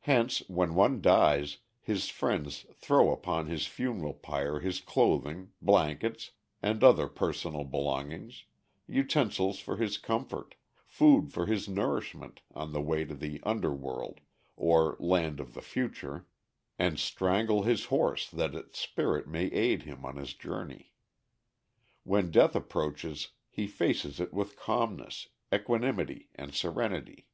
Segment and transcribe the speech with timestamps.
[0.00, 6.30] Hence, when one dies, his friends throw upon his funeral pyre his clothing, blankets,
[6.62, 8.44] and other personal belongings,
[8.86, 10.54] utensils for his comfort,
[10.86, 14.20] food for his nourishment on the way to the "under world,"
[14.56, 16.26] or land of the future,
[16.78, 20.94] and strangle his horse that its spirit may aid him on his journey.
[22.04, 27.28] When death approaches he faces it with calmness, equanimity and serenity.